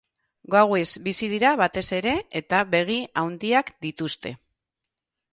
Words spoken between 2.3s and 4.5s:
eta begi handiak dituzte.